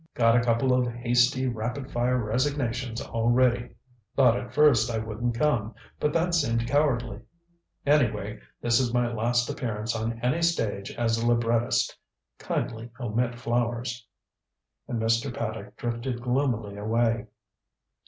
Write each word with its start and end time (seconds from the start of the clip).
Got 0.15 0.35
a 0.35 0.41
couple 0.43 0.73
of 0.73 0.91
hasty 0.91 1.45
rapid 1.47 1.91
fire 1.91 2.17
resignations 2.17 3.01
all 3.01 3.29
ready. 3.29 3.75
Thought 4.15 4.35
at 4.35 4.51
first 4.51 4.89
I 4.89 4.97
wouldn't 4.97 5.37
come 5.37 5.75
but 5.99 6.11
that 6.13 6.33
seemed 6.33 6.65
cowardly. 6.67 7.19
Anyway, 7.85 8.39
this 8.61 8.79
is 8.79 8.91
my 8.95 9.13
last 9.13 9.47
appearance 9.47 9.95
on 9.95 10.19
any 10.21 10.41
stage 10.41 10.89
as 10.93 11.19
a 11.19 11.27
librettist. 11.27 11.95
Kindly 12.39 12.89
omit 12.99 13.37
flowers." 13.37 14.07
And 14.87 14.99
Mr. 14.99 15.31
Paddock 15.31 15.77
drifted 15.77 16.19
gloomily 16.19 16.77
away. 16.77 17.27